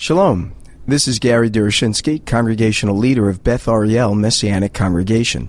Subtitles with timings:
[0.00, 0.54] Shalom.
[0.86, 5.48] This is Gary Durashinsky, congregational leader of Beth Ariel Messianic Congregation.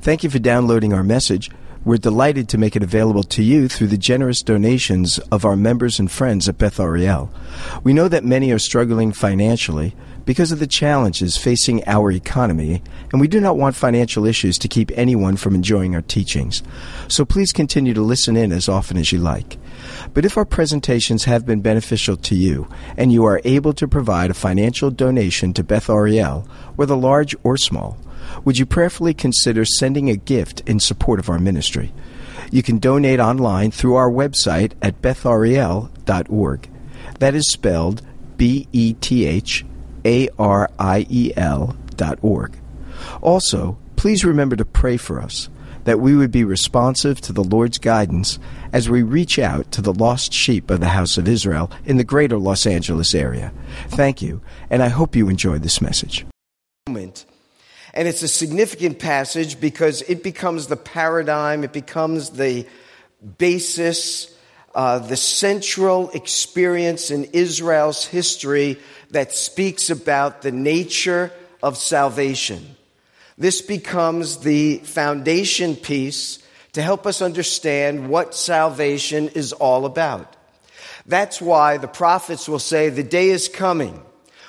[0.00, 1.50] Thank you for downloading our message.
[1.84, 5.98] We're delighted to make it available to you through the generous donations of our members
[5.98, 7.30] and friends at Beth Ariel.
[7.84, 9.94] We know that many are struggling financially
[10.24, 14.68] because of the challenges facing our economy, and we do not want financial issues to
[14.68, 16.62] keep anyone from enjoying our teachings.
[17.08, 19.58] So please continue to listen in as often as you like.
[20.14, 24.30] But if our presentations have been beneficial to you, and you are able to provide
[24.30, 27.96] a financial donation to Beth Ariel, whether large or small,
[28.44, 31.92] would you prayerfully consider sending a gift in support of our ministry?
[32.50, 36.70] You can donate online through our website at bethariel.org.
[37.18, 38.02] That is spelled
[38.36, 39.64] B E T H
[40.04, 42.56] A R I E L dot org.
[43.20, 45.48] Also, please remember to pray for us
[45.84, 48.38] that we would be responsive to the Lord's guidance
[48.72, 52.04] as we reach out to the lost sheep of the house of Israel in the
[52.04, 53.52] greater Los Angeles area.
[53.88, 56.24] Thank you, and I hope you enjoy this message.
[56.86, 62.66] And it's a significant passage because it becomes the paradigm, it becomes the
[63.38, 64.34] basis,
[64.74, 68.78] uh, the central experience in Israel's history
[69.12, 71.32] that speaks about the nature
[71.62, 72.76] of salvation.
[73.38, 76.38] This becomes the foundation piece
[76.72, 80.36] to help us understand what salvation is all about.
[81.06, 84.02] That's why the prophets will say the day is coming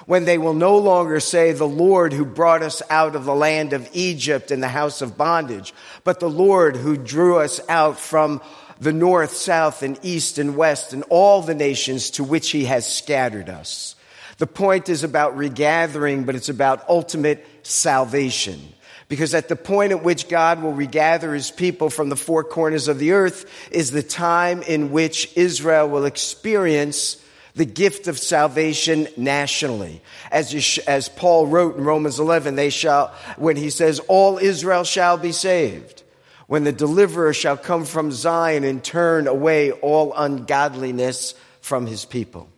[0.05, 3.73] when they will no longer say the Lord who brought us out of the land
[3.73, 8.41] of Egypt and the house of bondage, but the Lord who drew us out from
[8.79, 12.91] the north, south, and east and west and all the nations to which he has
[12.91, 13.95] scattered us.
[14.43, 18.59] The point is about regathering, but it's about ultimate salvation.
[19.07, 22.89] Because at the point at which God will regather his people from the four corners
[22.89, 27.23] of the earth is the time in which Israel will experience
[27.55, 30.01] the gift of salvation nationally.
[30.29, 34.83] As, sh- as Paul wrote in Romans 11, they shall, when he says, all Israel
[34.83, 36.03] shall be saved.
[36.47, 42.49] When the deliverer shall come from Zion and turn away all ungodliness from his people.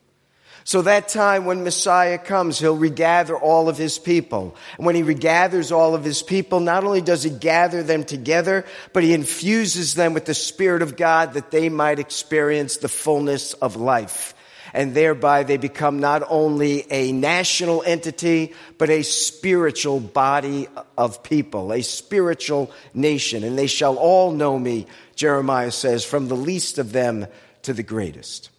[0.68, 4.56] So that time when Messiah comes, he'll regather all of his people.
[4.78, 8.66] And when he regathers all of his people, not only does he gather them together,
[8.92, 13.54] but he infuses them with the Spirit of God that they might experience the fullness
[13.54, 14.34] of life.
[14.74, 21.74] And thereby they become not only a national entity, but a spiritual body of people,
[21.74, 23.44] a spiritual nation.
[23.44, 27.28] And they shall all know me, Jeremiah says, from the least of them
[27.62, 28.50] to the greatest.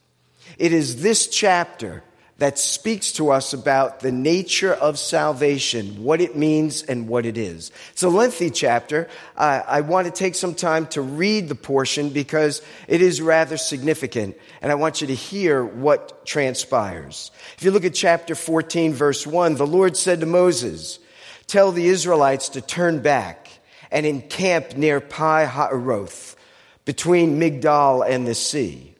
[0.58, 2.02] It is this chapter
[2.38, 7.38] that speaks to us about the nature of salvation, what it means and what it
[7.38, 7.72] is.
[7.92, 9.08] It's a lengthy chapter.
[9.36, 14.36] I want to take some time to read the portion because it is rather significant
[14.60, 17.30] and I want you to hear what transpires.
[17.56, 20.98] If you look at chapter 14 verse 1, the Lord said to Moses,
[21.46, 23.48] tell the Israelites to turn back
[23.90, 26.34] and encamp near Pi Hahiroth
[26.84, 28.95] between Migdal and the sea.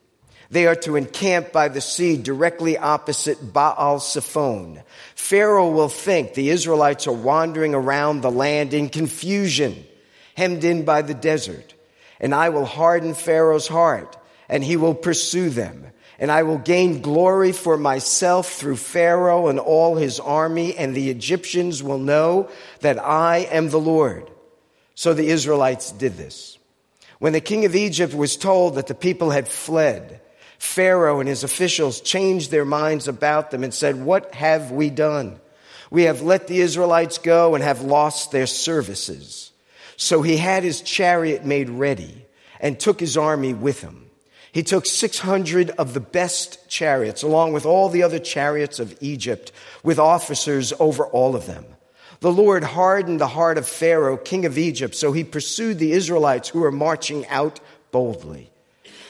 [0.51, 4.83] They are to encamp by the sea directly opposite Baal Zephon.
[5.15, 9.85] Pharaoh will think the Israelites are wandering around the land in confusion,
[10.37, 11.75] hemmed in by the desert.
[12.21, 14.17] And I will harden Pharaoh's heart,
[14.49, 15.87] and he will pursue them.
[16.19, 21.11] And I will gain glory for myself through Pharaoh and all his army, and the
[21.11, 22.49] Egyptians will know
[22.81, 24.31] that I am the Lord.
[24.95, 26.57] So the Israelites did this.
[27.19, 30.23] When the king of Egypt was told that the people had fled,
[30.59, 35.41] Pharaoh and his officials changed their minds about them and said, What have we done?
[35.91, 39.53] We have let the Israelites go and have lost their services.
[39.97, 42.27] So he had his chariot made ready
[42.61, 44.11] and took his army with him.
[44.53, 49.53] He took 600 of the best chariots, along with all the other chariots of Egypt,
[49.83, 51.67] with officers over all of them.
[52.21, 56.49] The Lord hardened the heart of Pharaoh, king of Egypt, so he pursued the Israelites
[56.49, 58.51] who were marching out boldly.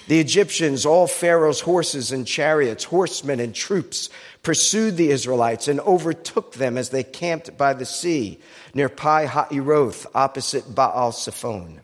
[0.08, 4.08] The Egyptians, all Pharaoh's horses and chariots, horsemen and troops,
[4.42, 8.38] pursued the Israelites and overtook them as they camped by the sea
[8.72, 11.80] near Pi Hahiroth, opposite Baal Zephon.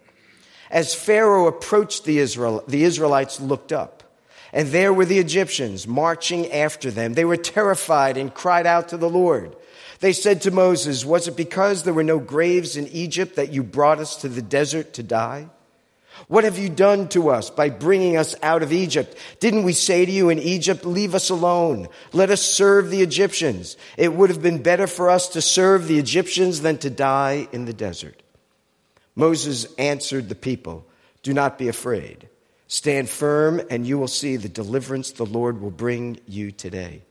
[0.71, 4.05] As Pharaoh approached the, Israel, the Israelites looked up,
[4.53, 7.15] and there were the Egyptians marching after them.
[7.15, 9.57] They were terrified and cried out to the Lord.
[9.99, 13.63] They said to Moses, Was it because there were no graves in Egypt that you
[13.65, 15.49] brought us to the desert to die?
[16.29, 19.17] What have you done to us by bringing us out of Egypt?
[19.41, 21.89] Didn't we say to you in Egypt, leave us alone.
[22.13, 23.77] Let us serve the Egyptians.
[23.97, 27.65] It would have been better for us to serve the Egyptians than to die in
[27.65, 28.23] the desert.
[29.15, 30.87] Moses answered the people,
[31.23, 32.29] do not be afraid.
[32.67, 37.03] Stand firm and you will see the deliverance the Lord will bring you today.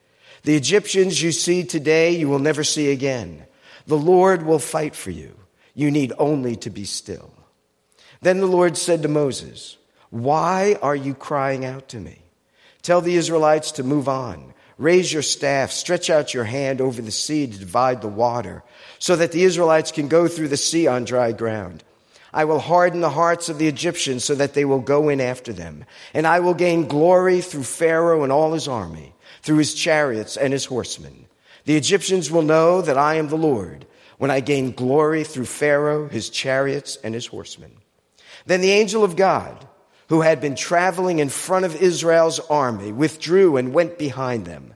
[0.44, 3.46] The Egyptians you see today, you will never see again.
[3.86, 5.38] The Lord will fight for you.
[5.76, 7.32] You need only to be still.
[8.22, 9.78] Then the Lord said to Moses,
[10.10, 12.20] Why are you crying out to me?
[12.82, 14.54] Tell the Israelites to move on.
[14.78, 18.64] Raise your staff, stretch out your hand over the sea to divide the water,
[18.98, 21.84] so that the Israelites can go through the sea on dry ground.
[22.34, 25.52] I will harden the hearts of the Egyptians so that they will go in after
[25.52, 25.86] them.
[26.14, 30.54] And I will gain glory through Pharaoh and all his army, through his chariots and
[30.54, 31.26] his horsemen.
[31.66, 33.86] The Egyptians will know that I am the Lord
[34.18, 37.81] when I gain glory through Pharaoh, his chariots, and his horsemen.
[38.46, 39.68] Then the angel of God,
[40.10, 44.74] who had been traveling in front of Israel's army, withdrew and went behind them.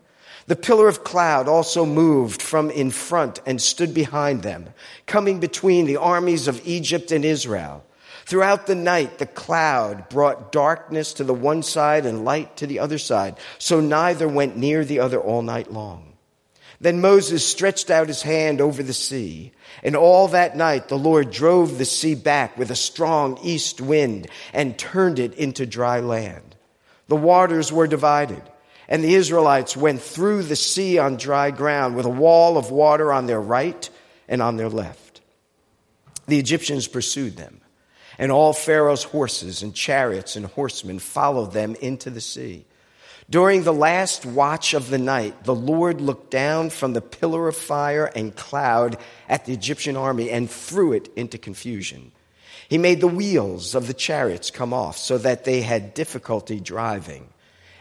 [0.47, 4.69] The pillar of cloud also moved from in front and stood behind them,
[5.07, 7.83] coming between the armies of Egypt and Israel.
[8.25, 12.79] Throughout the night, the cloud brought darkness to the one side and light to the
[12.79, 16.14] other side, so neither went near the other all night long.
[16.79, 21.31] Then Moses stretched out his hand over the sea, and all that night the Lord
[21.31, 26.55] drove the sea back with a strong east wind and turned it into dry land.
[27.07, 28.41] The waters were divided
[28.87, 33.11] and the Israelites went through the sea on dry ground with a wall of water
[33.11, 33.89] on their right
[34.27, 35.21] and on their left.
[36.27, 37.61] The Egyptians pursued them,
[38.17, 42.65] and all Pharaoh's horses and chariots and horsemen followed them into the sea.
[43.27, 47.55] During the last watch of the night, the Lord looked down from the pillar of
[47.55, 52.11] fire and cloud at the Egyptian army and threw it into confusion.
[52.69, 57.27] He made the wheels of the chariots come off so that they had difficulty driving.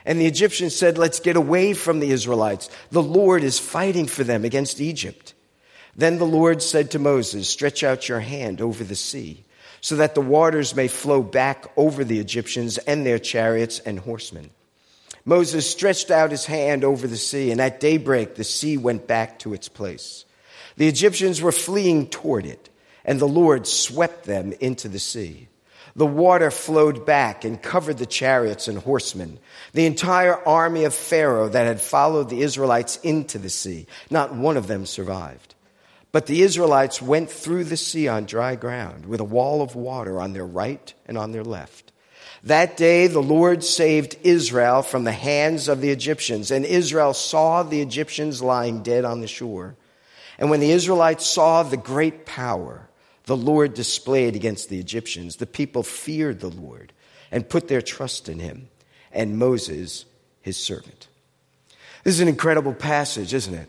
[0.06, 2.70] And the Egyptians said, Let's get away from the Israelites.
[2.90, 5.34] The Lord is fighting for them against Egypt.
[5.94, 9.44] Then the Lord said to Moses, Stretch out your hand over the sea,
[9.80, 14.50] so that the waters may flow back over the Egyptians and their chariots and horsemen.
[15.24, 19.38] Moses stretched out his hand over the sea, and at daybreak the sea went back
[19.40, 20.24] to its place.
[20.76, 22.68] The Egyptians were fleeing toward it,
[23.04, 25.48] and the Lord swept them into the sea.
[25.96, 29.38] The water flowed back and covered the chariots and horsemen,
[29.72, 33.86] the entire army of Pharaoh that had followed the Israelites into the sea.
[34.10, 35.54] Not one of them survived.
[36.10, 40.20] But the Israelites went through the sea on dry ground with a wall of water
[40.20, 41.92] on their right and on their left.
[42.44, 47.62] That day the Lord saved Israel from the hands of the Egyptians, and Israel saw
[47.62, 49.76] the Egyptians lying dead on the shore.
[50.38, 52.88] And when the Israelites saw the great power,
[53.24, 55.36] the Lord displayed against the Egyptians.
[55.36, 56.92] The people feared the Lord
[57.30, 58.68] and put their trust in him
[59.10, 60.04] and Moses,
[60.42, 61.08] his servant.
[62.02, 63.68] This is an incredible passage, isn't it?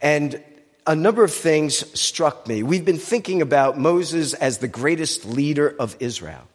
[0.00, 0.42] And
[0.88, 2.64] a number of things struck me.
[2.64, 6.48] We've been thinking about Moses as the greatest leader of Israel.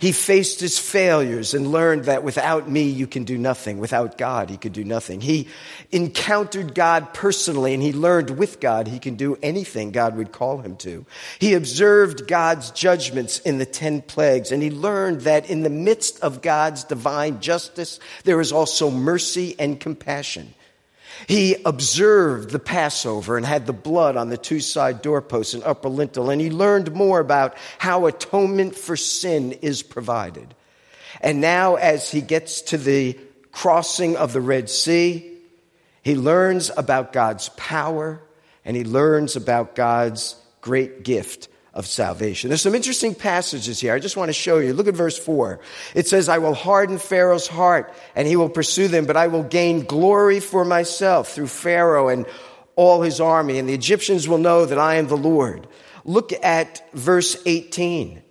[0.00, 3.78] He faced his failures and learned that without me, you can do nothing.
[3.78, 5.20] Without God, he could do nothing.
[5.20, 5.48] He
[5.90, 10.58] encountered God personally and he learned with God he can do anything God would call
[10.58, 11.04] him to.
[11.38, 16.20] He observed God's judgments in the 10 plagues and he learned that in the midst
[16.20, 20.54] of God's divine justice, there is also mercy and compassion.
[21.26, 25.88] He observed the Passover and had the blood on the two side doorposts and upper
[25.88, 30.54] lintel, and he learned more about how atonement for sin is provided.
[31.20, 33.18] And now, as he gets to the
[33.50, 35.32] crossing of the Red Sea,
[36.02, 38.22] he learns about God's power
[38.64, 41.47] and he learns about God's great gift
[41.78, 42.48] of salvation.
[42.48, 43.94] There's some interesting passages here.
[43.94, 44.74] I just want to show you.
[44.74, 45.60] Look at verse 4.
[45.94, 49.44] It says, I will harden Pharaoh's heart and he will pursue them, but I will
[49.44, 52.26] gain glory for myself through Pharaoh and
[52.74, 55.68] all his army, and the Egyptians will know that I am the Lord.
[56.04, 58.22] Look at verse 18.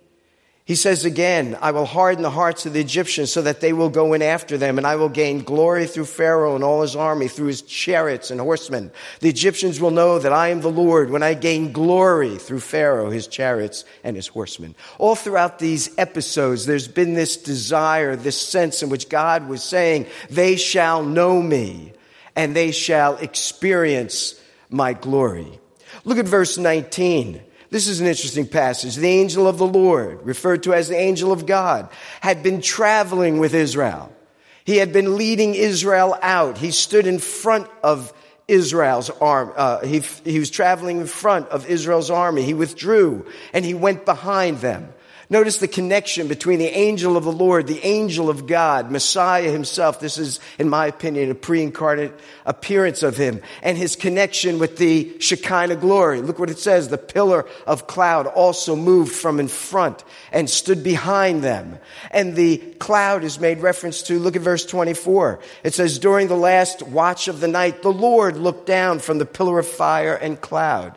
[0.68, 3.88] He says again, I will harden the hearts of the Egyptians so that they will
[3.88, 7.26] go in after them, and I will gain glory through Pharaoh and all his army,
[7.26, 8.90] through his chariots and horsemen.
[9.20, 13.08] The Egyptians will know that I am the Lord when I gain glory through Pharaoh,
[13.08, 14.74] his chariots, and his horsemen.
[14.98, 20.06] All throughout these episodes, there's been this desire, this sense in which God was saying,
[20.28, 21.94] They shall know me,
[22.36, 25.60] and they shall experience my glory.
[26.04, 27.40] Look at verse 19.
[27.70, 28.96] This is an interesting passage.
[28.96, 33.38] The angel of the Lord, referred to as the angel of God, had been traveling
[33.38, 34.12] with Israel.
[34.64, 36.58] He had been leading Israel out.
[36.58, 38.12] He stood in front of
[38.46, 39.52] Israel's arm.
[39.54, 42.42] Uh, he, he was traveling in front of Israel's army.
[42.42, 44.92] He withdrew and he went behind them.
[45.30, 50.00] Notice the connection between the angel of the Lord, the angel of God, Messiah himself.
[50.00, 55.20] This is, in my opinion, a pre-incarnate appearance of him and his connection with the
[55.20, 56.22] Shekinah glory.
[56.22, 56.88] Look what it says.
[56.88, 61.78] The pillar of cloud also moved from in front and stood behind them.
[62.10, 65.40] And the cloud is made reference to, look at verse 24.
[65.62, 69.26] It says, during the last watch of the night, the Lord looked down from the
[69.26, 70.96] pillar of fire and cloud.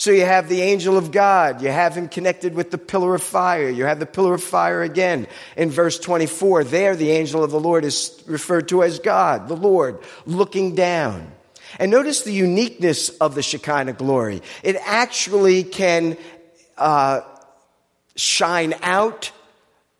[0.00, 1.60] So you have the angel of God.
[1.60, 3.68] You have him connected with the pillar of fire.
[3.68, 5.26] You have the pillar of fire again
[5.58, 6.64] in verse 24.
[6.64, 11.30] There, the angel of the Lord is referred to as God, the Lord, looking down.
[11.78, 14.40] And notice the uniqueness of the Shekinah glory.
[14.62, 16.16] It actually can
[16.78, 17.20] uh,
[18.16, 19.32] shine out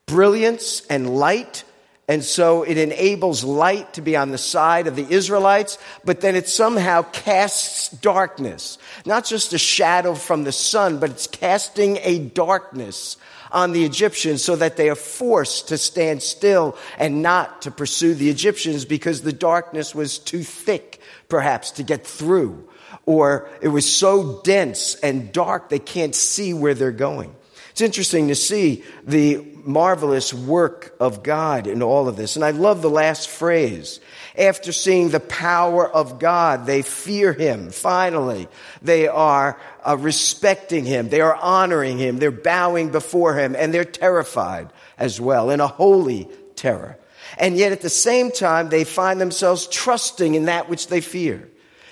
[0.07, 1.65] brilliance and light
[2.11, 6.35] and so it enables light to be on the side of the Israelites, but then
[6.35, 8.79] it somehow casts darkness.
[9.07, 13.17] Not just a shadow from the sun, but it's casting a darkness
[13.53, 18.15] on the Egyptians so that they are forced to stand still and not to pursue
[18.15, 22.69] the Egyptians because the darkness was too thick, perhaps, to get through.
[23.07, 27.37] Or it was so dense and dark they can't see where they're going.
[27.81, 32.37] It's interesting to see the marvelous work of God in all of this.
[32.37, 34.01] And I love the last phrase.
[34.37, 37.71] After seeing the power of God, they fear Him.
[37.71, 38.49] Finally,
[38.83, 41.09] they are uh, respecting Him.
[41.09, 42.19] They are honoring Him.
[42.19, 46.99] They're bowing before Him and they're terrified as well in a holy terror.
[47.39, 51.49] And yet at the same time, they find themselves trusting in that which they fear.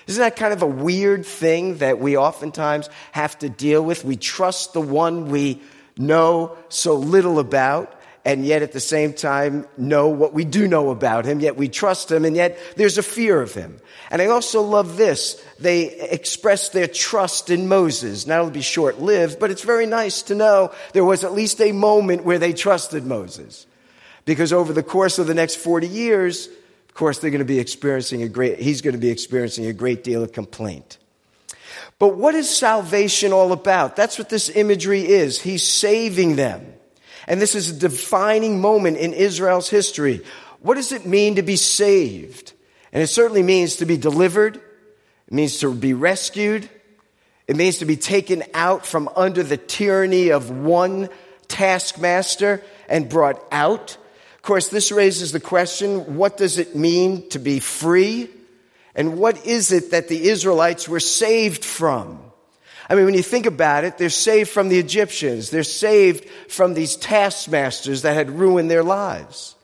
[0.07, 4.04] Isn't that kind of a weird thing that we oftentimes have to deal with?
[4.04, 5.62] We trust the one we
[5.99, 10.90] know so little about, and yet at the same time know what we do know
[10.90, 13.81] about him, yet we trust him, and yet there's a fear of him.
[14.11, 15.43] And I also love this.
[15.59, 18.26] They express their trust in Moses.
[18.26, 21.61] Now it'll be short lived, but it's very nice to know there was at least
[21.61, 23.67] a moment where they trusted Moses.
[24.25, 26.49] Because over the course of the next 40 years,
[26.88, 29.73] of course, they're going to be experiencing a great, he's going to be experiencing a
[29.73, 30.99] great deal of complaint.
[31.99, 33.97] But what is salvation all about?
[33.97, 35.41] That's what this imagery is.
[35.41, 36.75] He's saving them.
[37.27, 40.25] And this is a defining moment in Israel's history.
[40.61, 42.53] What does it mean to be saved?
[42.93, 44.57] And it certainly means to be delivered.
[44.57, 46.69] It means to be rescued.
[47.47, 51.09] It means to be taken out from under the tyranny of one
[51.49, 53.99] taskmaster and brought out
[54.39, 58.31] of course, this raises the question what does it mean to be free?
[58.99, 62.21] And what is it that the Israelites were saved from?
[62.90, 65.50] I mean, when you think about it, they're saved from the Egyptians.
[65.50, 69.55] They're saved from these taskmasters that had ruined their lives.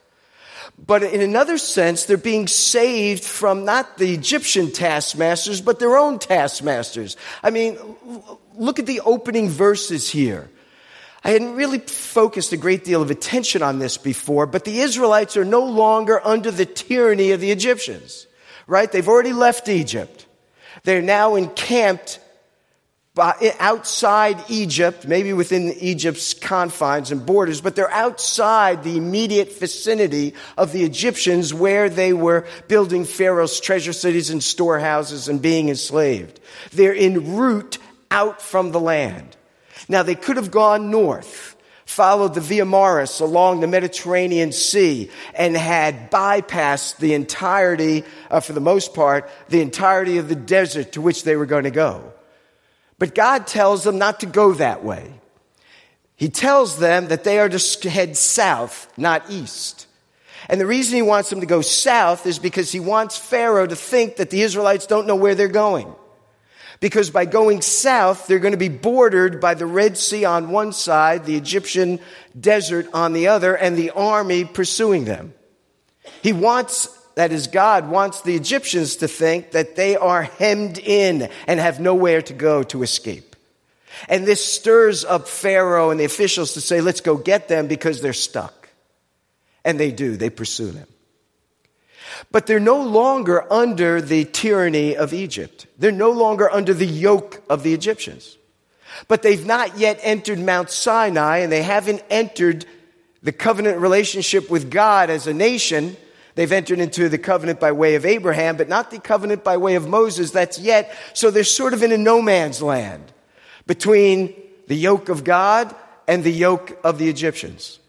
[0.77, 6.17] But in another sense, they're being saved from not the Egyptian taskmasters, but their own
[6.17, 7.17] taskmasters.
[7.43, 7.77] I mean,
[8.55, 10.49] look at the opening verses here.
[11.25, 15.35] I hadn't really focused a great deal of attention on this before, but the Israelites
[15.35, 18.27] are no longer under the tyranny of the Egyptians,
[18.67, 18.91] right?
[18.91, 20.25] They've already left Egypt.
[20.83, 22.19] They're now encamped
[23.17, 30.73] outside Egypt, maybe within Egypt's confines and borders, but they're outside the immediate vicinity of
[30.73, 36.39] the Egyptians where they were building Pharaoh's treasure cities and storehouses and being enslaved.
[36.73, 37.77] They're en route
[38.11, 39.37] out from the land.
[39.87, 41.54] Now they could have gone north,
[41.85, 48.53] followed the Via Maris along the Mediterranean Sea, and had bypassed the entirety, uh, for
[48.53, 52.11] the most part, the entirety of the desert to which they were going to go.
[52.97, 55.13] But God tells them not to go that way.
[56.15, 59.87] He tells them that they are to head south, not east.
[60.47, 63.75] And the reason he wants them to go south is because he wants Pharaoh to
[63.75, 65.93] think that the Israelites don't know where they're going.
[66.85, 70.71] Because by going south, they're going to be bordered by the Red Sea on one
[70.71, 71.99] side, the Egyptian
[72.39, 75.33] desert on the other, and the army pursuing them.
[76.21, 81.27] He wants, that is, God wants the Egyptians to think that they are hemmed in
[81.47, 83.35] and have nowhere to go to escape.
[84.07, 87.99] And this stirs up Pharaoh and the officials to say, let's go get them because
[87.99, 88.69] they're stuck.
[89.63, 90.87] And they do, they pursue them.
[92.31, 95.67] But they're no longer under the tyranny of Egypt.
[95.77, 98.37] They're no longer under the yoke of the Egyptians.
[99.07, 102.65] But they've not yet entered Mount Sinai and they haven't entered
[103.21, 105.97] the covenant relationship with God as a nation.
[106.35, 109.75] They've entered into the covenant by way of Abraham, but not the covenant by way
[109.75, 110.31] of Moses.
[110.31, 110.95] That's yet.
[111.13, 113.11] So they're sort of in a no man's land
[113.67, 114.33] between
[114.67, 115.75] the yoke of God
[116.07, 117.79] and the yoke of the Egyptians.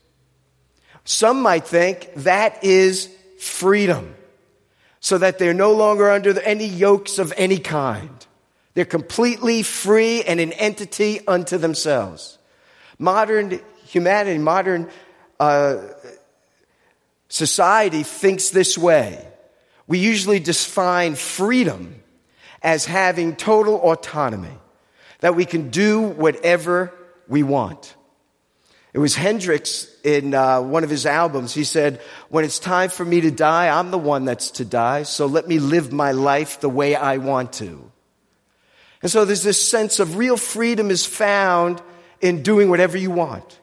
[1.05, 4.15] Some might think that is freedom
[5.01, 8.27] so that they're no longer under any yokes of any kind.
[8.75, 12.39] They're completely free and an entity unto themselves.
[12.99, 14.91] Modern humanity, modern
[15.39, 15.83] uh,
[17.29, 19.27] society thinks this way.
[19.87, 22.03] We usually define freedom
[22.63, 24.59] as having total autonomy,
[25.21, 26.93] that we can do whatever
[27.29, 27.95] we want.
[28.97, 31.53] It was Hendrix in uh, one of his albums.
[31.53, 32.01] He said,
[32.31, 35.47] When it's time for me to die, I'm the one that's to die, so let
[35.47, 37.93] me live my life the way I want to.
[39.03, 41.83] And so there's this sense of real freedom is found
[42.23, 43.61] in doing whatever you want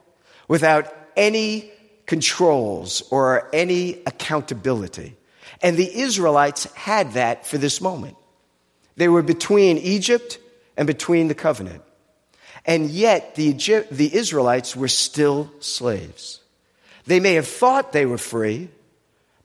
[0.47, 1.71] without any
[2.05, 5.17] controls or any accountability.
[5.63, 8.17] And the Israelites had that for this moment.
[8.97, 10.37] They were between Egypt
[10.77, 11.81] and between the covenant.
[12.65, 13.53] And yet the,
[13.91, 16.39] the Israelites were still slaves.
[17.05, 18.69] They may have thought they were free,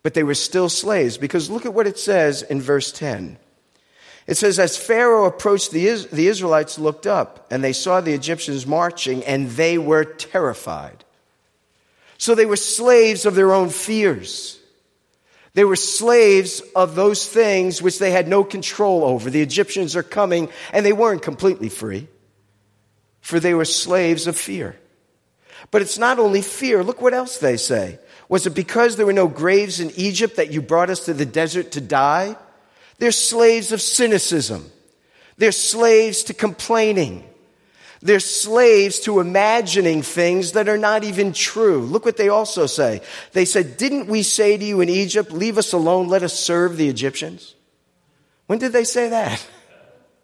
[0.03, 3.39] but they were still slaves because look at what it says in verse 10.
[4.27, 8.67] It says, As Pharaoh approached, the, the Israelites looked up and they saw the Egyptians
[8.67, 11.05] marching and they were terrified.
[12.19, 14.59] So they were slaves of their own fears.
[15.55, 19.31] They were slaves of those things which they had no control over.
[19.31, 22.07] The Egyptians are coming and they weren't completely free,
[23.29, 24.75] for they were slaves of fear.
[25.71, 26.83] But it's not only fear.
[26.83, 27.99] Look what else they say.
[28.31, 31.27] Was it because there were no graves in Egypt that you brought us to the
[31.27, 32.37] desert to die?
[32.97, 34.73] They're slaves of cynicism.
[35.37, 37.29] They're slaves to complaining.
[38.01, 41.81] They're slaves to imagining things that are not even true.
[41.81, 43.03] Look what they also say.
[43.35, 46.79] They said, Didn't we say to you in Egypt, leave us alone, let us serve
[46.79, 47.55] the Egyptians?
[48.47, 49.47] When did they say that?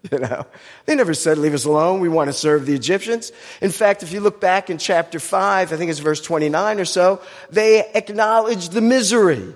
[0.12, 0.46] You know,
[0.84, 2.00] they never said, leave us alone.
[2.00, 3.32] We want to serve the Egyptians.
[3.62, 6.84] In fact, if you look back in chapter 5, I think it's verse 29 or
[6.84, 9.54] so, they acknowledge the misery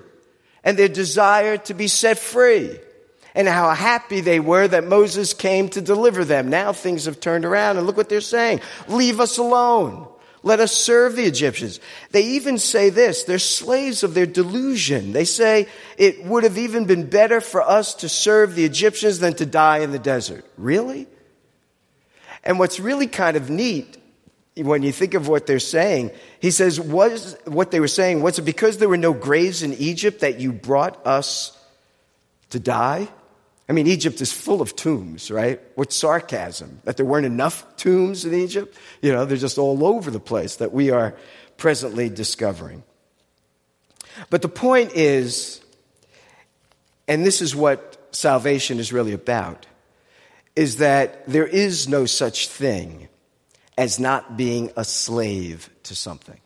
[0.63, 2.79] and their desire to be set free
[3.35, 6.49] and how happy they were that Moses came to deliver them.
[6.49, 8.61] Now things have turned around and look what they're saying.
[8.87, 10.07] Leave us alone.
[10.41, 11.79] Let us serve the Egyptians.
[12.11, 13.23] They even say this.
[13.23, 15.11] They're slaves of their delusion.
[15.11, 15.67] They say
[15.97, 19.79] it would have even been better for us to serve the Egyptians than to die
[19.79, 20.45] in the desert.
[20.57, 21.07] Really?
[22.43, 23.97] And what's really kind of neat
[24.55, 28.39] when you think of what they're saying, he says, was what they were saying, was
[28.39, 31.57] it because there were no graves in Egypt that you brought us
[32.49, 33.07] to die?
[33.69, 35.61] I mean, Egypt is full of tombs, right?
[35.75, 38.75] What sarcasm that there weren't enough tombs in Egypt.
[38.99, 41.15] You know, they're just all over the place that we are
[41.55, 42.83] presently discovering.
[44.31, 45.61] But the point is,
[47.07, 49.67] and this is what salvation is really about,
[50.55, 53.07] is that there is no such thing
[53.77, 56.39] as not being a slave to something.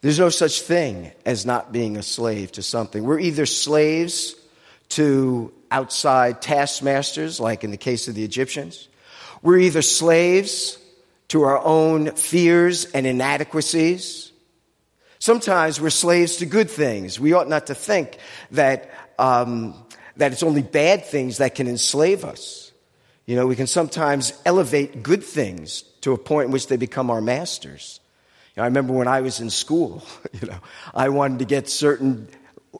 [0.00, 3.04] There's no such thing as not being a slave to something.
[3.04, 4.34] We're either slaves
[4.90, 8.88] to outside taskmasters, like in the case of the Egyptians.
[9.42, 10.78] We're either slaves
[11.28, 14.32] to our own fears and inadequacies.
[15.18, 17.20] Sometimes we're slaves to good things.
[17.20, 18.18] We ought not to think
[18.52, 19.74] that, um,
[20.16, 22.72] that it's only bad things that can enslave us.
[23.26, 27.10] You know, we can sometimes elevate good things to a point in which they become
[27.10, 28.00] our masters.
[28.56, 30.02] You know, I remember when I was in school,
[30.40, 30.58] you know,
[30.94, 32.28] I wanted to get certain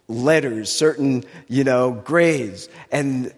[0.06, 2.68] letters, certain, you know, grades.
[2.90, 3.32] And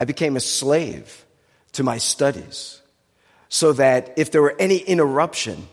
[0.00, 1.24] I became a slave
[1.72, 2.80] to my studies
[3.48, 5.68] so that if there were any interruption,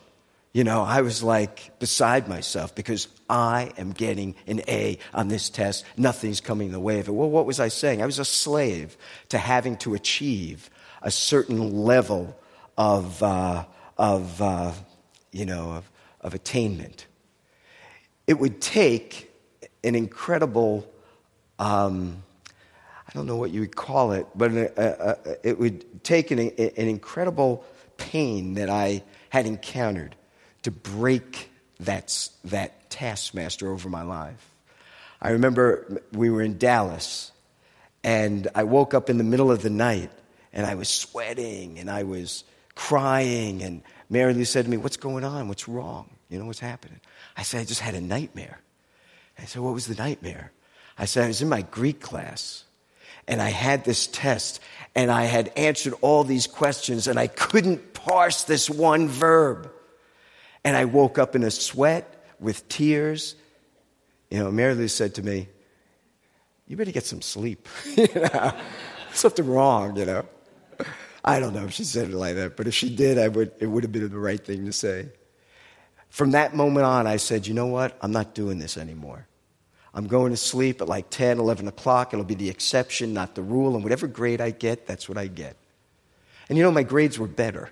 [0.53, 5.49] you know, I was like beside myself because I am getting an A on this
[5.49, 5.83] test.
[5.97, 7.11] Nothing's coming in the way of it.
[7.11, 8.01] Well, what was I saying?
[8.01, 8.95] I was a slave
[9.29, 10.69] to having to achieve
[11.01, 12.37] a certain level
[12.77, 13.65] of, uh,
[13.97, 14.73] of uh,
[15.31, 17.07] you know, of, of attainment.
[18.27, 19.32] It would take
[19.83, 20.87] an incredible,
[21.59, 22.23] um,
[23.07, 24.51] I don't know what you would call it, but
[25.43, 27.63] it would take an, an incredible
[27.97, 30.15] pain that I had encountered
[30.63, 31.49] to break
[31.81, 34.49] that, that taskmaster over my life.
[35.21, 37.31] I remember we were in Dallas,
[38.03, 40.11] and I woke up in the middle of the night,
[40.51, 42.43] and I was sweating, and I was
[42.75, 45.47] crying, and Mary Lou said to me, What's going on?
[45.47, 46.09] What's wrong?
[46.29, 46.99] You know, what's happening?
[47.37, 48.59] I said, I just had a nightmare.
[49.37, 50.51] I said, What was the nightmare?
[50.97, 52.65] I said, I was in my Greek class
[53.27, 54.59] and I had this test
[54.95, 59.71] and I had answered all these questions and I couldn't parse this one verb.
[60.63, 63.35] And I woke up in a sweat with tears.
[64.29, 65.47] You know, Mary Lou said to me,
[66.67, 67.67] You better get some sleep.
[67.97, 68.53] you know,
[69.13, 70.25] something wrong, you know.
[71.25, 73.51] I don't know if she said it like that, but if she did, I would,
[73.59, 75.09] it would have been the right thing to say.
[76.13, 77.97] From that moment on, I said, you know what?
[77.99, 79.25] I'm not doing this anymore.
[79.95, 82.13] I'm going to sleep at like 10, 11 o'clock.
[82.13, 83.73] It'll be the exception, not the rule.
[83.73, 85.57] And whatever grade I get, that's what I get.
[86.49, 87.71] And you know, my grades were better.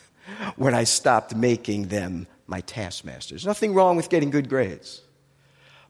[0.56, 3.46] when I stopped making them my taskmasters.
[3.46, 5.00] Nothing wrong with getting good grades.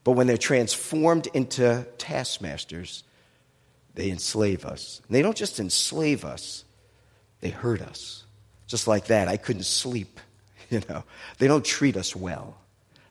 [0.04, 3.02] But when they're transformed into taskmasters,
[3.96, 5.02] they enslave us.
[5.08, 6.64] And they don't just enslave us,
[7.40, 8.22] they hurt us.
[8.68, 10.20] Just like that, I couldn't sleep.
[10.70, 11.02] You know,
[11.38, 12.59] they don't treat us well.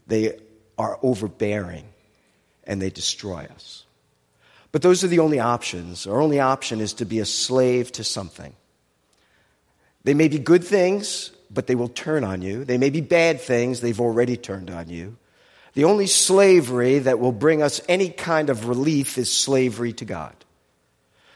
[0.06, 0.38] They
[0.78, 1.86] are overbearing
[2.65, 3.84] and they destroy us.
[4.72, 6.06] But those are the only options.
[6.06, 8.54] Our only option is to be a slave to something.
[10.04, 12.63] They may be good things, but they will turn on you.
[12.63, 15.17] They may be bad things, they've already turned on you.
[15.74, 20.34] The only slavery that will bring us any kind of relief is slavery to God.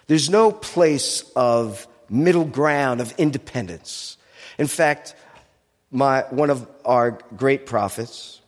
[0.08, 4.18] There's no place of middle ground, of independence.
[4.58, 5.16] In fact,
[5.92, 8.40] my, one of our great prophets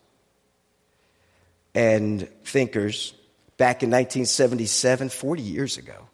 [1.75, 3.13] and thinkers,
[3.57, 6.07] back in 1977, 40 years ago.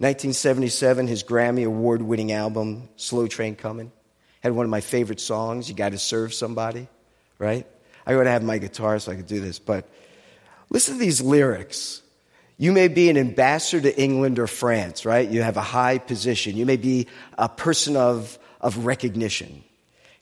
[0.00, 3.90] 1977, his Grammy Award winning album, Slow Train Coming,
[4.40, 6.86] had one of my favorite songs, You Gotta Serve Somebody,
[7.38, 7.66] right?
[8.06, 9.88] I gotta have my guitar so I could do this, but
[10.70, 12.00] listen to these lyrics.
[12.58, 15.28] You may be an ambassador to England or France, right?
[15.28, 16.56] You have a high position.
[16.56, 19.64] You may be a person of, of recognition.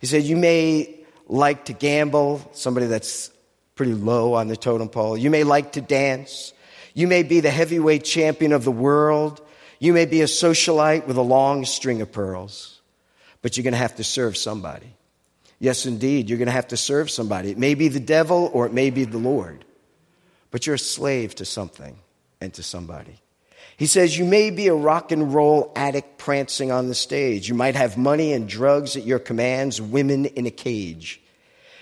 [0.00, 3.30] He said, You may like to gamble, somebody that's
[3.74, 5.16] pretty low on the totem pole.
[5.16, 6.52] You may like to dance.
[6.94, 9.40] You may be the heavyweight champion of the world.
[9.78, 12.80] You may be a socialite with a long string of pearls.
[13.42, 14.94] But you're going to have to serve somebody.
[15.59, 17.50] Yes, indeed, you're going to have to serve somebody.
[17.50, 19.64] It may be the devil or it may be the Lord.
[20.50, 21.98] But you're a slave to something
[22.40, 23.20] and to somebody.
[23.76, 27.48] He says, You may be a rock and roll addict prancing on the stage.
[27.48, 31.20] You might have money and drugs at your commands, women in a cage.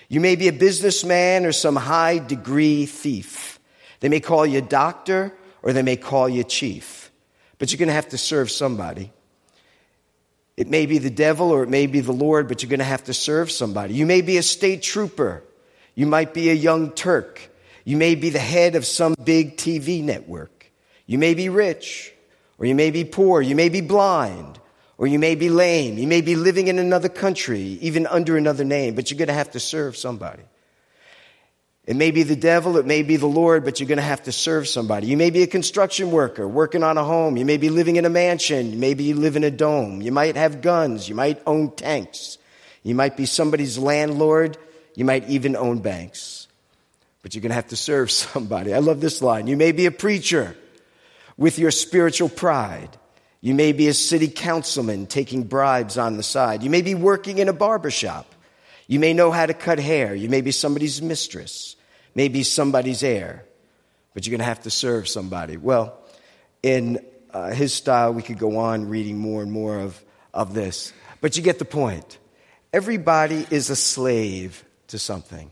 [0.09, 3.59] You may be a businessman or some high degree thief.
[4.01, 7.11] They may call you doctor or they may call you chief,
[7.59, 9.11] but you're going to have to serve somebody.
[10.57, 12.85] It may be the devil or it may be the Lord, but you're going to
[12.85, 13.95] have to serve somebody.
[13.95, 15.43] You may be a state trooper.
[15.95, 17.41] You might be a young Turk.
[17.85, 20.54] You may be the head of some big TV network.
[21.07, 22.13] You may be rich
[22.59, 23.43] or you may be poor.
[23.43, 24.59] You may be blind
[24.97, 25.99] or you may be lame.
[25.99, 29.35] You may be living in another country, even under another name, but you're going to
[29.35, 30.43] have to serve somebody.
[31.87, 34.23] It may be the devil, it may be the Lord, but you're going to have
[34.23, 35.07] to serve somebody.
[35.07, 37.37] You may be a construction worker working on a home.
[37.37, 38.73] You may be living in a mansion.
[38.73, 40.01] You may be live in a dome.
[40.01, 41.09] You might have guns.
[41.11, 42.39] You might own tanks.
[42.83, 44.57] You might be somebody's landlord.
[44.95, 46.49] You might even own banks.
[47.21, 48.73] But you're going to have to serve somebody.
[48.73, 49.47] I love this line.
[49.47, 50.57] You may be a preacher
[51.37, 52.97] with your spiritual pride.
[53.41, 56.63] You may be a city councilman taking bribes on the side.
[56.63, 58.35] You may be working in a barber shop.
[58.87, 60.15] You may know how to cut hair.
[60.15, 61.77] You may be somebody's mistress,
[62.15, 63.45] maybe somebody's heir,
[64.13, 65.57] but you're going to have to serve somebody.
[65.57, 65.99] Well,
[66.63, 70.93] in uh, his style, we could go on reading more and more of, of this,
[71.21, 72.19] but you get the point.
[72.73, 75.51] Everybody is a slave to something.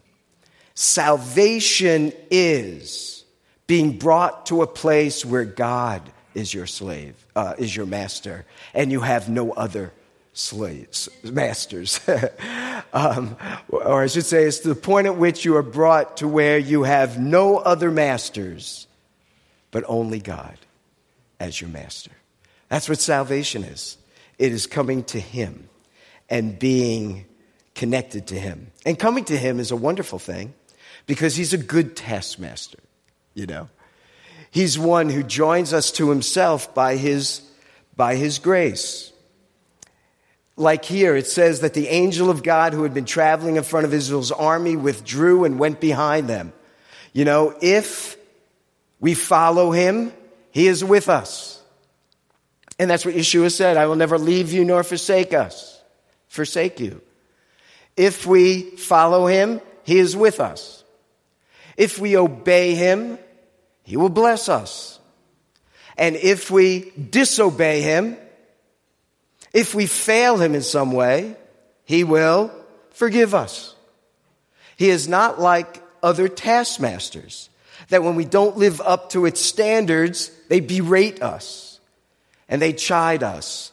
[0.75, 3.22] Salvation is
[3.67, 6.03] being brought to a place where God
[6.35, 8.45] is your slave, uh, is your master,
[8.75, 9.93] and you have no other
[10.33, 12.01] slaves, masters.
[12.93, 13.37] um,
[13.69, 16.85] or I should say, it's the point at which you are brought to where you
[16.85, 18.87] have no other masters,
[19.71, 20.57] but only God
[21.39, 22.13] as your master.
[22.69, 23.99] That's what salvation is.
[24.39, 25.69] It is coming to Him
[26.31, 27.27] and being
[27.75, 28.71] connected to Him.
[28.87, 30.55] And coming to Him is a wonderful thing
[31.07, 32.79] because He's a good taskmaster,
[33.35, 33.69] you know.
[34.51, 37.41] He's one who joins us to himself by his,
[37.97, 39.13] by his grace.
[40.57, 43.87] Like here, it says that the angel of God who had been traveling in front
[43.87, 46.53] of Israel's army withdrew and went behind them.
[47.15, 48.17] You know, if
[49.01, 50.13] we follow him,
[50.51, 51.63] he is with us.
[52.79, 55.81] And that's what Yeshua said I will never leave you nor forsake us,
[56.29, 57.01] forsake you.
[57.97, 60.82] If we follow him, he is with us.
[61.77, 63.19] If we obey him,
[63.85, 65.01] he will bless us.
[65.97, 68.17] And if we disobey Him,
[69.53, 71.37] if we fail Him in some way,
[71.85, 72.51] He will
[72.91, 73.75] forgive us.
[74.77, 77.51] He is not like other taskmasters,
[77.89, 81.79] that when we don't live up to its standards, they berate us,
[82.49, 83.71] and they chide us,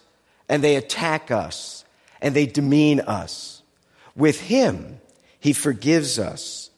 [0.47, 1.85] and they attack us,
[2.21, 3.61] and they demean us.
[4.15, 4.99] With Him,
[5.39, 6.68] He forgives us,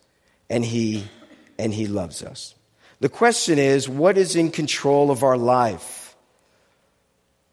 [0.52, 1.06] and He,
[1.58, 2.54] and He loves us.
[3.00, 6.16] The question is what is in control of our life?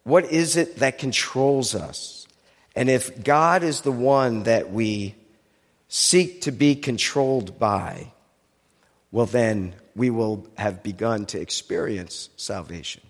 [0.03, 2.27] What is it that controls us?
[2.75, 5.15] And if God is the one that we
[5.89, 8.13] seek to be controlled by,
[9.11, 13.03] well, then we will have begun to experience salvation.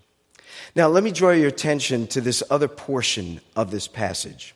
[0.75, 4.55] Now, let me draw your attention to this other portion of this passage.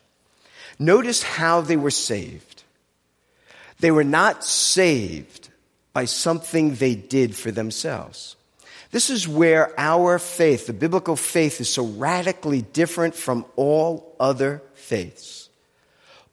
[0.77, 2.52] Notice how they were saved.
[3.83, 5.49] They were not saved
[5.91, 8.37] by something they did for themselves.
[8.91, 14.63] This is where our faith, the biblical faith, is so radically different from all other
[14.73, 15.49] faiths.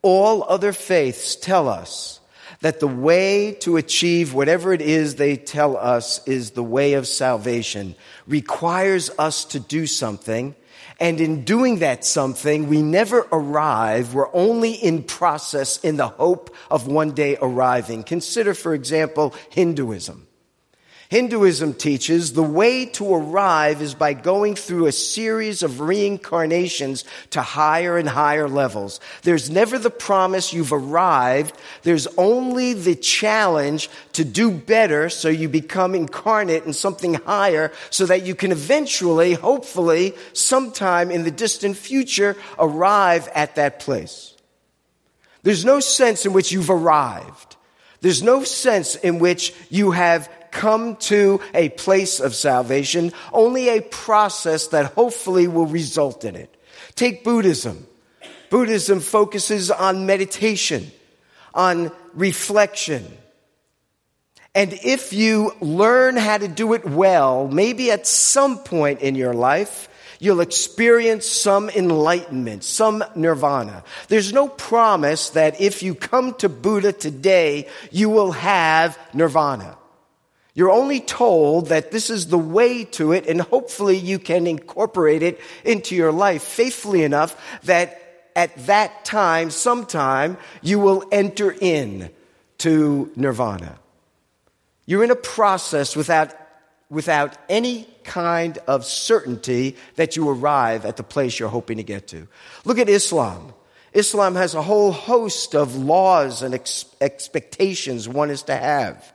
[0.00, 2.20] All other faiths tell us
[2.60, 7.08] that the way to achieve whatever it is they tell us is the way of
[7.08, 7.96] salvation
[8.28, 10.54] requires us to do something.
[11.00, 14.12] And in doing that something, we never arrive.
[14.12, 18.02] We're only in process in the hope of one day arriving.
[18.02, 20.26] Consider, for example, Hinduism.
[21.10, 27.42] Hinduism teaches the way to arrive is by going through a series of reincarnations to
[27.42, 29.00] higher and higher levels.
[29.22, 31.56] There's never the promise you've arrived.
[31.82, 38.06] There's only the challenge to do better so you become incarnate in something higher so
[38.06, 44.36] that you can eventually, hopefully, sometime in the distant future, arrive at that place.
[45.42, 47.56] There's no sense in which you've arrived.
[48.00, 53.80] There's no sense in which you have come to a place of salvation, only a
[53.80, 56.56] process that hopefully will result in it.
[56.94, 57.86] Take Buddhism.
[58.50, 60.90] Buddhism focuses on meditation,
[61.54, 63.06] on reflection.
[64.54, 69.32] And if you learn how to do it well, maybe at some point in your
[69.32, 73.84] life, you'll experience some enlightenment, some nirvana.
[74.08, 79.78] There's no promise that if you come to Buddha today, you will have nirvana.
[80.54, 85.22] You're only told that this is the way to it, and hopefully you can incorporate
[85.22, 88.00] it into your life faithfully enough that
[88.34, 92.10] at that time, sometime, you will enter in
[92.58, 93.78] to nirvana.
[94.86, 96.34] You're in a process without,
[96.88, 102.08] without any kind of certainty that you arrive at the place you're hoping to get
[102.08, 102.26] to.
[102.64, 103.54] Look at Islam.
[103.92, 109.12] Islam has a whole host of laws and ex- expectations one is to have.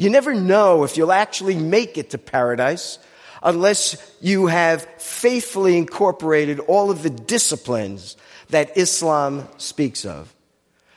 [0.00, 2.98] You never know if you'll actually make it to paradise
[3.42, 8.16] unless you have faithfully incorporated all of the disciplines
[8.48, 10.34] that Islam speaks of.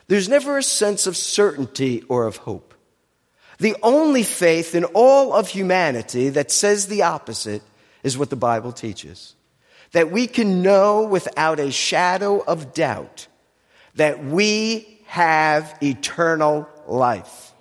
[0.07, 2.73] There's never a sense of certainty or of hope.
[3.59, 7.61] The only faith in all of humanity that says the opposite
[8.03, 9.35] is what the Bible teaches.
[9.91, 13.27] That we can know without a shadow of doubt
[13.95, 17.52] that we have eternal life.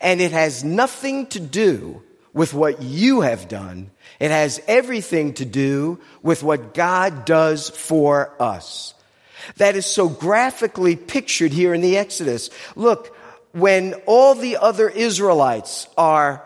[0.00, 3.90] And it has nothing to do with what you have done.
[4.20, 8.94] It has everything to do with what God does for us.
[9.56, 12.50] That is so graphically pictured here in the Exodus.
[12.74, 13.16] Look,
[13.52, 16.44] when all the other Israelites are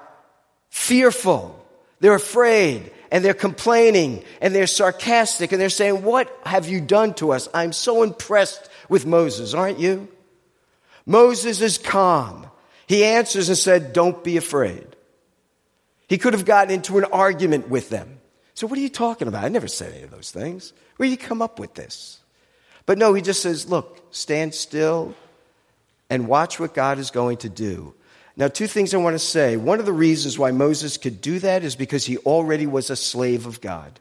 [0.69, 1.57] fearful,
[2.01, 7.15] they're afraid, and they're complaining, and they're sarcastic, and they're saying, What have you done
[7.15, 7.49] to us?
[7.53, 10.09] I'm so impressed with Moses, aren't you?
[11.07, 12.47] Moses is calm.
[12.91, 14.85] He answers and said, Don't be afraid.
[16.09, 18.19] He could have gotten into an argument with them.
[18.55, 19.45] So, what are you talking about?
[19.45, 20.73] I never said any of those things.
[20.97, 22.19] Where do you come up with this?
[22.87, 25.15] But no, he just says, Look, stand still
[26.11, 27.95] and watch what God is going to do.
[28.37, 29.57] Now, two things I want to say.
[29.57, 32.97] One of the reasons why Moses could do that is because he already was a
[32.97, 34.01] slave of God.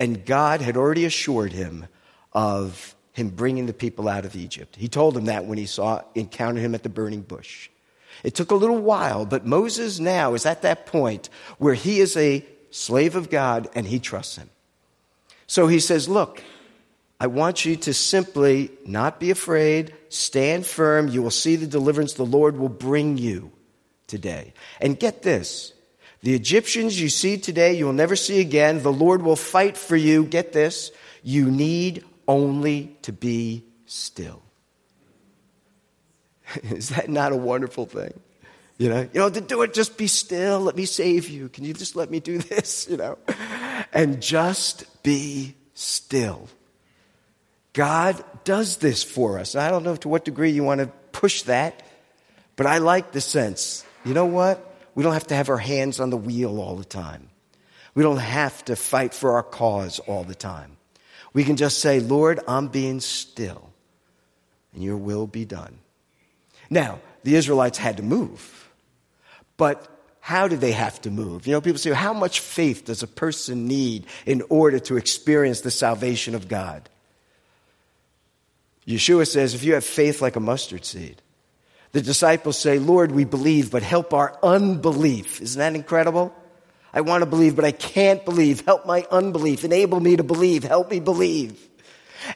[0.00, 1.86] And God had already assured him
[2.32, 4.76] of him bringing the people out of Egypt.
[4.76, 7.68] He told him that when he saw encountered him at the burning bush.
[8.24, 11.28] It took a little while, but Moses now is at that point
[11.58, 14.50] where he is a slave of God and he trusts him.
[15.46, 16.42] So he says, Look,
[17.20, 21.08] I want you to simply not be afraid, stand firm.
[21.08, 23.52] You will see the deliverance the Lord will bring you
[24.06, 24.54] today.
[24.80, 25.74] And get this
[26.22, 28.82] the Egyptians you see today, you will never see again.
[28.82, 30.24] The Lord will fight for you.
[30.24, 30.90] Get this.
[31.22, 34.42] You need only to be still.
[36.62, 38.20] Is that not a wonderful thing?
[38.78, 40.60] You know, you know, to do it, just be still.
[40.60, 41.48] Let me save you.
[41.48, 42.86] Can you just let me do this?
[42.88, 43.18] You know,
[43.92, 46.48] and just be still.
[47.72, 49.56] God does this for us.
[49.56, 51.82] I don't know to what degree you want to push that,
[52.56, 53.84] but I like the sense.
[54.04, 54.64] You know what?
[54.94, 57.28] We don't have to have our hands on the wheel all the time.
[57.94, 60.77] We don't have to fight for our cause all the time.
[61.32, 63.70] We can just say, Lord, I'm being still,
[64.74, 65.78] and your will be done.
[66.70, 68.70] Now, the Israelites had to move,
[69.56, 69.86] but
[70.20, 71.46] how did they have to move?
[71.46, 75.62] You know, people say, how much faith does a person need in order to experience
[75.62, 76.88] the salvation of God?
[78.86, 81.20] Yeshua says, if you have faith like a mustard seed,
[81.92, 85.40] the disciples say, Lord, we believe, but help our unbelief.
[85.40, 86.34] Isn't that incredible?
[86.92, 88.62] I want to believe, but I can't believe.
[88.62, 89.64] Help my unbelief.
[89.64, 90.64] Enable me to believe.
[90.64, 91.68] Help me believe.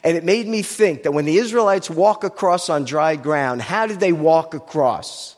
[0.03, 3.87] And it made me think that when the Israelites walk across on dry ground, how
[3.87, 5.35] did they walk across?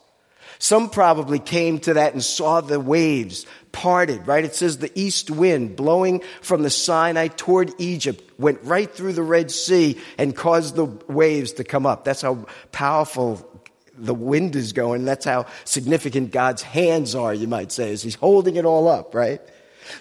[0.59, 4.45] Some probably came to that and saw the waves parted, right?
[4.45, 9.23] It says the east wind blowing from the Sinai toward Egypt went right through the
[9.23, 12.05] Red Sea and caused the waves to come up.
[12.05, 13.54] That's how powerful
[13.97, 15.05] the wind is going.
[15.05, 19.15] That's how significant God's hands are, you might say, as He's holding it all up,
[19.15, 19.41] right?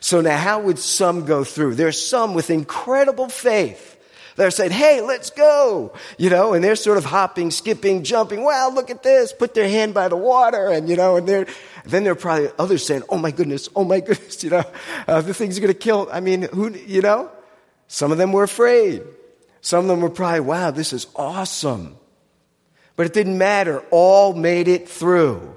[0.00, 1.74] So now how would some go through?
[1.74, 3.94] There's some with incredible faith
[4.36, 5.92] they're saying, hey, let's go.
[6.18, 8.42] You know, and they're sort of hopping, skipping, jumping.
[8.42, 9.32] Wow, look at this.
[9.32, 10.68] Put their hand by the water.
[10.68, 11.46] And, you know, and they're,
[11.84, 14.64] then there are probably others saying, oh my goodness, oh my goodness, you know,
[15.06, 16.08] uh, the thing's going to kill.
[16.10, 17.30] I mean, who, you know,
[17.86, 19.02] some of them were afraid.
[19.60, 21.96] Some of them were probably, wow, this is awesome.
[22.96, 23.82] But it didn't matter.
[23.90, 25.54] All made it through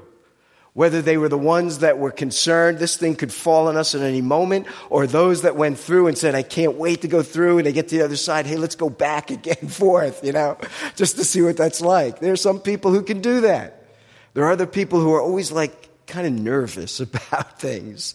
[0.77, 4.01] whether they were the ones that were concerned this thing could fall on us at
[4.01, 7.57] any moment, or those that went through and said, I can't wait to go through,
[7.57, 10.55] and they get to the other side, hey, let's go back again forth, you know,
[10.95, 12.19] just to see what that's like.
[12.19, 13.87] There are some people who can do that.
[14.35, 18.13] There are other people who are always like kind of nervous about things.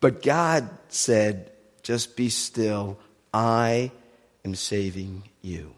[0.00, 1.50] But God said,
[1.82, 2.98] just be still.
[3.32, 3.92] I
[4.44, 5.74] am saving you.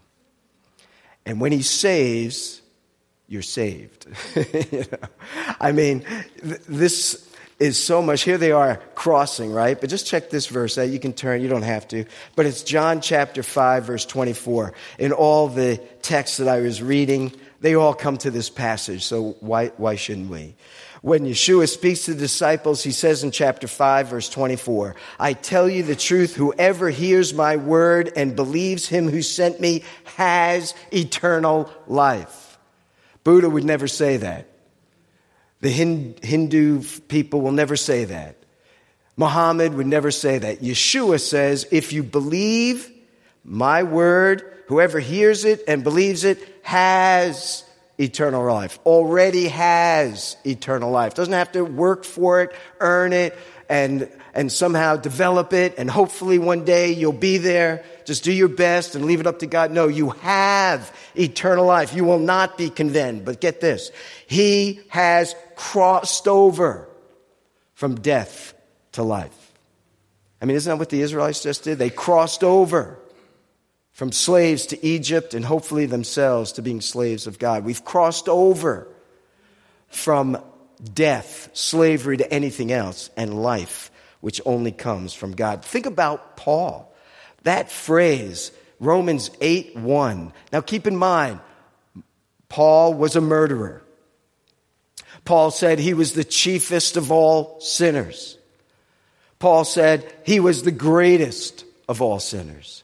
[1.27, 2.61] And when He saves,
[3.29, 4.07] you're saved.
[4.35, 5.09] you know?
[5.61, 6.05] I mean,
[6.43, 7.31] th- this
[7.61, 8.23] is so much.
[8.23, 9.79] Here they are crossing, right?
[9.81, 10.89] But just check this verse out.
[10.89, 12.07] You can turn, you don't have to.
[12.35, 14.73] But it's John chapter 5, verse 24.
[14.99, 19.05] In all the texts that I was reading, they all come to this passage.
[19.05, 20.55] So why, why shouldn't we?
[21.03, 25.69] When Yeshua speaks to the disciples, he says in chapter 5, verse 24, I tell
[25.69, 29.83] you the truth, whoever hears my word and believes him who sent me
[30.17, 32.59] has eternal life.
[33.25, 34.47] Buddha would never say that.
[35.63, 38.37] The Hindu people will never say that.
[39.17, 40.61] Muhammad would never say that.
[40.61, 42.91] Yeshua says, if you believe
[43.45, 47.65] my word, whoever hears it and believes it has
[48.01, 48.79] eternal life.
[48.87, 51.15] Already has eternal life.
[51.15, 53.37] Doesn't have to work for it, earn it,
[53.69, 57.85] and, and somehow develop it, and hopefully one day you'll be there.
[58.05, 59.71] Just do your best and leave it up to God.
[59.71, 61.95] No, you have eternal life.
[61.95, 63.25] You will not be condemned.
[63.25, 63.91] But get this.
[64.27, 66.89] He has crossed over
[67.75, 68.55] from death
[68.93, 69.53] to life.
[70.43, 71.79] I mean, isn't that what the Israelites just did?
[71.79, 73.00] They crossed over
[74.01, 77.67] from slaves to Egypt and hopefully themselves to being slaves of God.
[77.67, 78.89] We've crossed over
[79.89, 80.43] from
[80.95, 83.91] death, slavery to anything else, and life,
[84.23, 85.63] which only comes from God.
[85.63, 86.91] Think about Paul.
[87.43, 90.33] That phrase, Romans 8 1.
[90.51, 91.41] Now keep in mind,
[92.49, 93.83] Paul was a murderer.
[95.27, 98.39] Paul said he was the chiefest of all sinners.
[99.39, 102.83] Paul said he was the greatest of all sinners.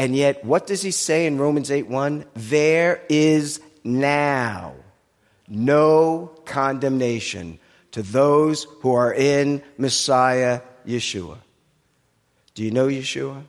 [0.00, 2.24] And yet, what does he say in Romans 8 1?
[2.32, 4.72] There is now
[5.46, 7.58] no condemnation
[7.90, 11.36] to those who are in Messiah Yeshua.
[12.54, 13.42] Do you know Yeshua?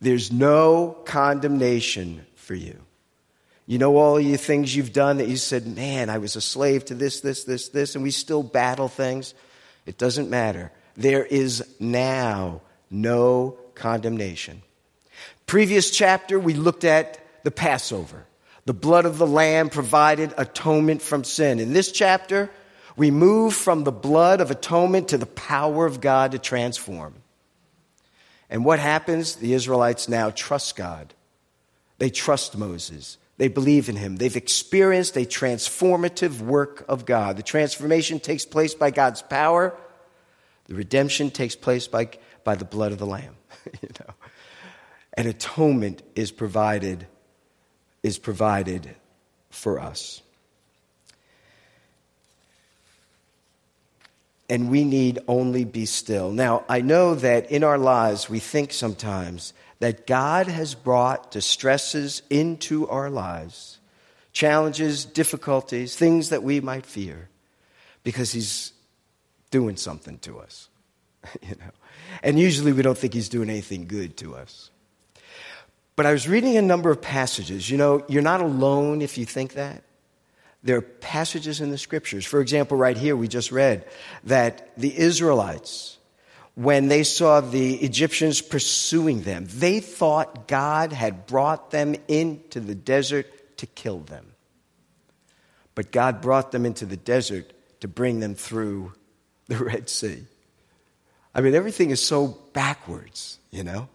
[0.00, 2.78] There's no condemnation for you.
[3.66, 6.84] You know all the things you've done that you said, man, I was a slave
[6.84, 9.34] to this, this, this, this, and we still battle things.
[9.84, 10.70] It doesn't matter.
[10.96, 14.62] There is now no condemnation.
[15.46, 18.26] Previous chapter, we looked at the Passover.
[18.66, 21.60] The blood of the Lamb provided atonement from sin.
[21.60, 22.50] In this chapter,
[22.96, 27.14] we move from the blood of atonement to the power of God to transform.
[28.48, 29.36] And what happens?
[29.36, 31.12] The Israelites now trust God.
[31.98, 33.18] They trust Moses.
[33.36, 34.16] They believe in him.
[34.16, 37.36] They've experienced a transformative work of God.
[37.36, 39.76] The transformation takes place by God's power.
[40.66, 42.10] The redemption takes place by,
[42.44, 43.34] by the blood of the Lamb.
[43.82, 44.14] you know?
[45.14, 47.06] And atonement is provided
[48.04, 48.94] is provided
[49.48, 50.20] for us.
[54.48, 56.30] And we need only be still.
[56.30, 62.22] Now, I know that in our lives we think sometimes that God has brought distresses
[62.28, 63.78] into our lives,
[64.32, 67.30] challenges, difficulties, things that we might fear,
[68.02, 68.72] because He's
[69.50, 70.68] doing something to us.
[71.42, 71.72] you know?
[72.22, 74.70] And usually we don't think He's doing anything good to us.
[75.96, 77.70] But I was reading a number of passages.
[77.70, 79.82] You know, you're not alone if you think that.
[80.62, 82.24] There are passages in the scriptures.
[82.24, 83.84] For example, right here, we just read
[84.24, 85.98] that the Israelites,
[86.54, 92.74] when they saw the Egyptians pursuing them, they thought God had brought them into the
[92.74, 93.26] desert
[93.58, 94.32] to kill them.
[95.74, 98.94] But God brought them into the desert to bring them through
[99.48, 100.24] the Red Sea.
[101.34, 103.88] I mean, everything is so backwards, you know?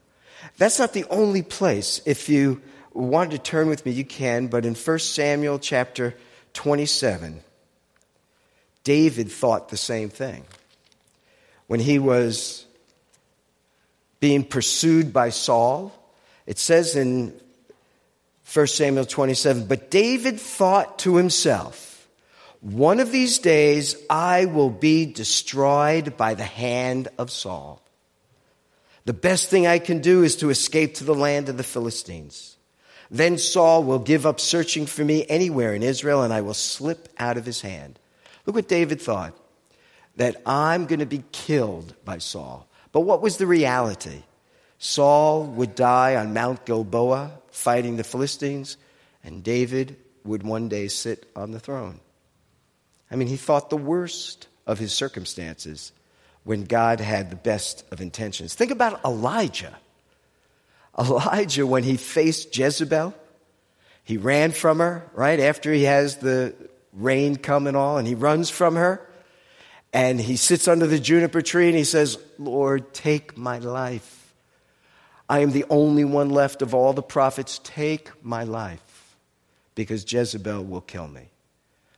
[0.58, 2.02] That's not the only place.
[2.06, 2.62] If you
[2.94, 6.16] want to turn with me, you can, but in 1 Samuel chapter
[6.54, 7.42] 27,
[8.84, 10.44] David thought the same thing.
[11.68, 12.66] When he was
[14.20, 15.94] being pursued by Saul,
[16.46, 17.40] it says in
[18.52, 22.08] 1 Samuel 27, but David thought to himself,
[22.62, 27.82] one of these days I will be destroyed by the hand of Saul.
[29.06, 32.58] The best thing I can do is to escape to the land of the Philistines.
[33.12, 37.10] Then Saul will give up searching for me anywhere in Israel, and I will slip
[37.18, 37.98] out of his hand.
[38.46, 39.36] Look what David thought
[40.16, 42.68] that I'm going to be killed by Saul.
[42.92, 44.24] But what was the reality?
[44.78, 48.78] Saul would die on Mount Gilboa fighting the Philistines,
[49.24, 52.00] and David would one day sit on the throne.
[53.10, 55.92] I mean, he thought the worst of his circumstances
[56.44, 58.54] when God had the best of intentions.
[58.56, 59.78] Think about Elijah.
[60.98, 63.14] Elijah, when he faced Jezebel,
[64.04, 65.40] he ran from her, right?
[65.40, 66.56] After he has the
[66.94, 69.06] rain come and all, and he runs from her.
[69.92, 74.34] And he sits under the juniper tree and he says, Lord, take my life.
[75.28, 77.60] I am the only one left of all the prophets.
[77.64, 79.16] Take my life
[79.76, 81.30] because Jezebel will kill me.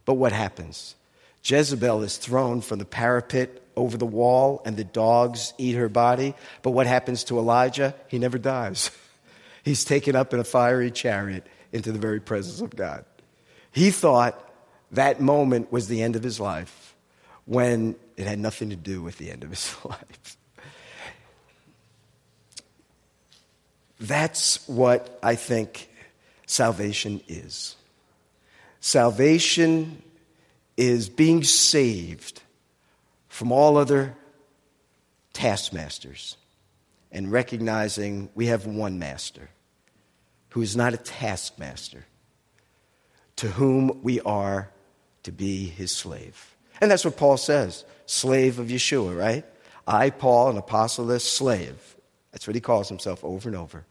[0.06, 0.96] But what happens?
[1.44, 6.34] Jezebel is thrown from the parapet over the wall, and the dogs eat her body.
[6.62, 7.96] But what happens to Elijah?
[8.08, 8.92] He never dies.
[9.64, 13.06] He's taken up in a fiery chariot into the very presence of God.
[13.72, 14.50] He thought
[14.92, 16.96] that moment was the end of his life
[17.46, 20.38] when it had nothing to do with the end of his life.
[24.00, 25.90] That's what I think
[26.46, 27.76] salvation is.
[28.80, 30.02] Salvation
[30.76, 32.42] is being saved
[33.32, 34.14] from all other
[35.32, 36.36] taskmasters
[37.14, 39.50] and recognizing we have one master
[40.50, 42.04] who is not a taskmaster,
[43.38, 44.70] to whom we are
[45.24, 46.58] to be his slave.
[46.82, 49.46] And that's what Paul says slave of Yeshua, right?
[49.88, 51.96] I, Paul, an apostle, slave.
[52.34, 53.86] That's what he calls himself over and over.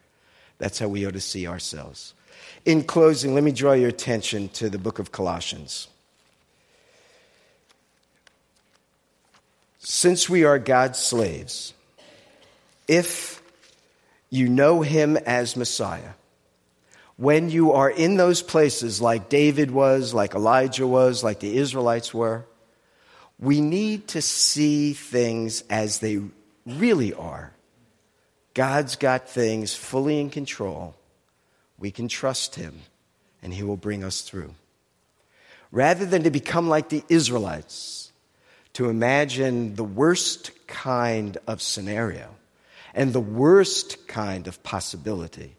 [0.58, 2.12] That's how we ought to see ourselves.
[2.66, 5.88] In closing, let me draw your attention to the book of Colossians.
[9.92, 11.74] Since we are God's slaves,
[12.86, 13.42] if
[14.30, 16.12] you know him as Messiah,
[17.16, 22.14] when you are in those places like David was, like Elijah was, like the Israelites
[22.14, 22.46] were,
[23.40, 26.20] we need to see things as they
[26.64, 27.50] really are.
[28.54, 30.94] God's got things fully in control.
[31.80, 32.78] We can trust him,
[33.42, 34.54] and he will bring us through.
[35.72, 38.09] Rather than to become like the Israelites,
[38.80, 42.34] to imagine the worst kind of scenario
[42.94, 45.54] and the worst kind of possibility.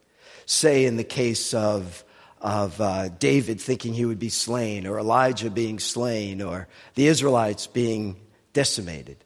[0.47, 2.03] Say, in the case of,
[2.41, 7.67] of uh, David thinking he would be slain, or Elijah being slain, or the Israelites
[7.67, 8.15] being
[8.53, 9.17] decimated.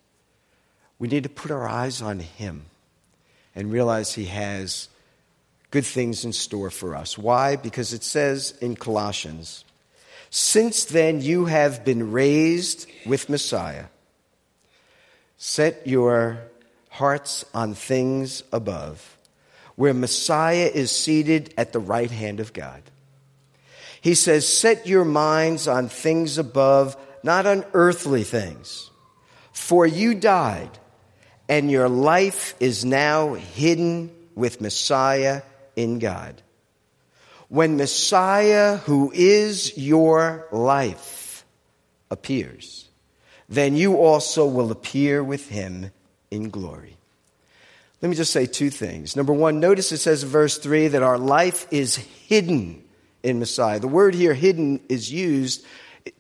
[1.00, 2.66] We need to put our eyes on him
[3.56, 4.90] and realize he has
[5.72, 7.18] good things in store for us.
[7.18, 7.56] Why?
[7.56, 9.64] Because it says in Colossians,
[10.30, 13.86] since then you have been raised with Messiah.
[15.38, 16.40] Set your
[16.90, 19.18] hearts on things above,
[19.76, 22.82] where Messiah is seated at the right hand of God.
[24.02, 28.90] He says, Set your minds on things above, not on earthly things.
[29.52, 30.70] For you died,
[31.50, 35.42] and your life is now hidden with Messiah
[35.76, 36.42] in God
[37.56, 41.46] when Messiah, who is your life,
[42.12, 42.90] appears,
[43.48, 45.92] then you also will appear with him
[46.30, 46.98] in glory.
[48.02, 49.16] Let me just say two things.
[49.16, 52.84] Number one, notice it says in verse 3 that our life is hidden
[53.24, 53.80] in Messiah.
[53.80, 55.66] The word here, hidden, is used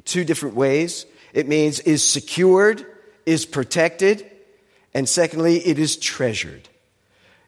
[0.06, 1.06] two different ways.
[1.34, 2.86] It means is secured,
[3.26, 4.26] is protected,
[4.94, 6.70] and secondly, it is treasured.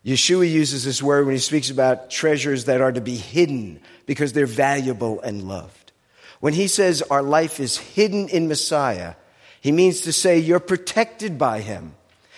[0.07, 4.31] Yeshua uses this word when he speaks about treasures that are to be hidden because
[4.31, 5.91] they're valuable and loved.
[6.39, 9.15] When he says our life is hidden in Messiah,
[9.59, 11.93] he means to say you're protected by him.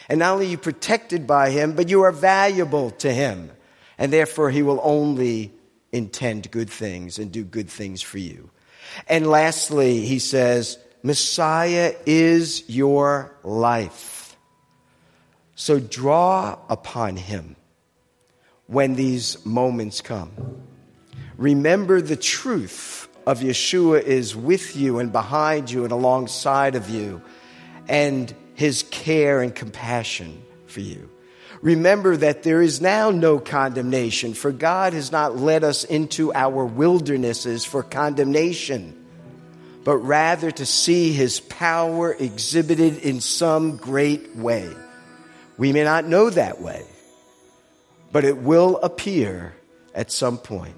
[0.09, 3.51] And not only are you protected by him, but you are valuable to him.
[3.99, 5.53] And therefore, he will only
[5.91, 8.49] intend good things and do good things for you.
[9.07, 14.35] And lastly, he says, Messiah is your life.
[15.53, 17.57] So draw upon him
[18.69, 20.31] when these moments come.
[21.37, 27.21] Remember the truth of Yeshua is with you and behind you and alongside of you,
[27.87, 31.09] and his care and compassion for you.
[31.61, 36.63] Remember that there is now no condemnation, for God has not led us into our
[36.63, 38.95] wildernesses for condemnation,
[39.83, 44.69] but rather to see his power exhibited in some great way.
[45.57, 46.85] We may not know that way,
[48.11, 49.53] but it will appear
[49.93, 50.75] at some point.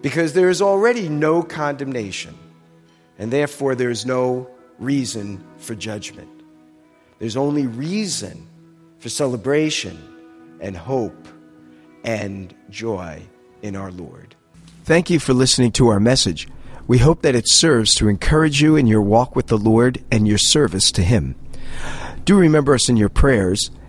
[0.00, 2.36] Because there is already no condemnation,
[3.18, 6.28] and therefore there is no reason for judgment.
[7.18, 8.48] There's only reason
[8.98, 9.96] for celebration
[10.60, 11.28] and hope
[12.04, 13.22] and joy
[13.62, 14.34] in our Lord.
[14.84, 16.48] Thank you for listening to our message.
[16.88, 20.26] We hope that it serves to encourage you in your walk with the Lord and
[20.26, 21.36] your service to Him.
[22.24, 23.70] Do remember us in your prayers,